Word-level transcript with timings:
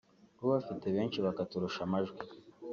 bo 0.39 0.45
bafite 0.53 0.85
benshi 0.95 1.17
bakaturusha 1.25 1.79
amajwi 1.87 2.21